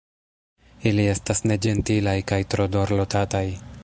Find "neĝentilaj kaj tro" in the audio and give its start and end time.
1.51-2.67